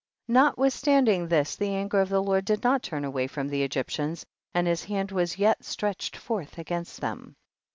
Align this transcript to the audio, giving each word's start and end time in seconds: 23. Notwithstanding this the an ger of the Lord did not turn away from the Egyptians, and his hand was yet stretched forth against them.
23. 0.25 0.41
Notwithstanding 0.47 1.27
this 1.27 1.55
the 1.55 1.75
an 1.75 1.87
ger 1.87 1.99
of 1.99 2.09
the 2.09 2.23
Lord 2.23 2.43
did 2.43 2.63
not 2.63 2.81
turn 2.81 3.05
away 3.05 3.27
from 3.27 3.47
the 3.47 3.61
Egyptians, 3.61 4.25
and 4.51 4.65
his 4.65 4.85
hand 4.85 5.11
was 5.11 5.37
yet 5.37 5.63
stretched 5.63 6.17
forth 6.17 6.57
against 6.57 6.99
them. 7.01 7.35